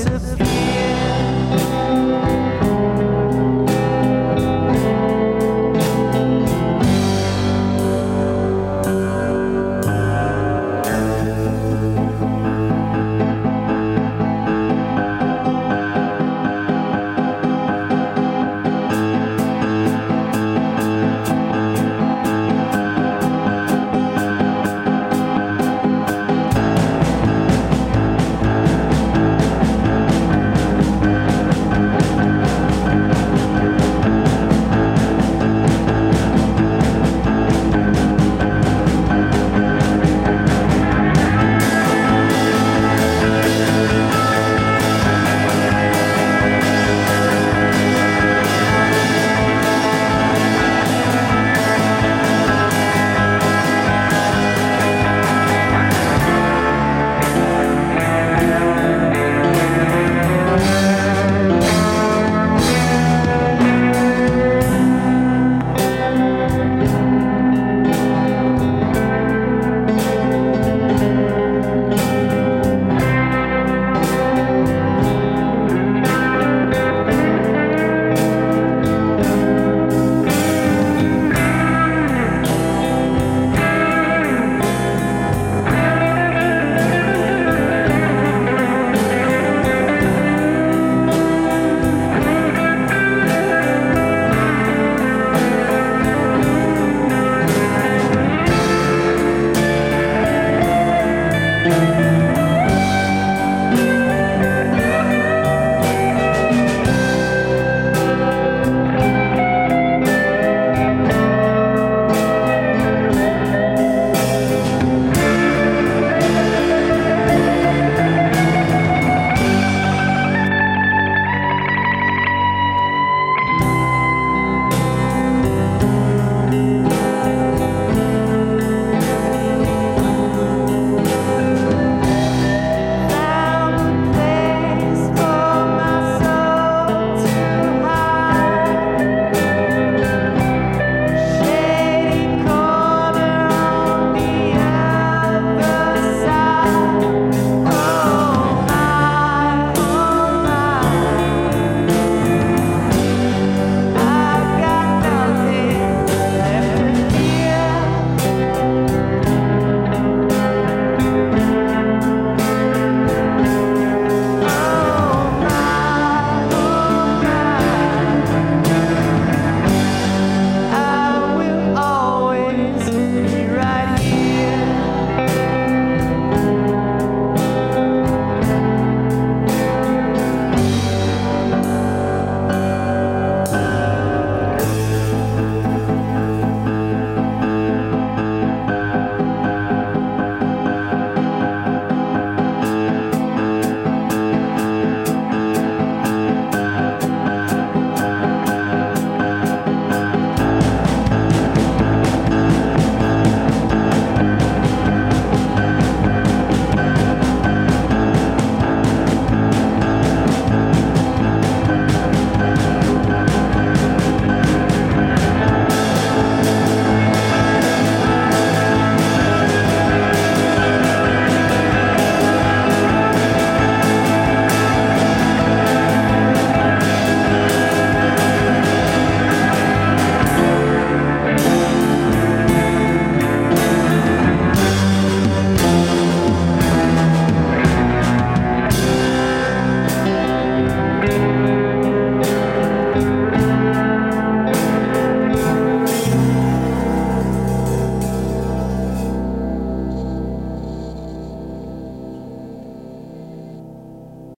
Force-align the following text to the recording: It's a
It's 0.00 0.40
a 0.40 0.47